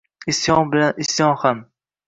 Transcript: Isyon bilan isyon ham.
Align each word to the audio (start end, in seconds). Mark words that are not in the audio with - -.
Isyon 0.31 0.71
bilan 0.71 1.03
isyon 1.05 1.39
ham. 1.45 1.65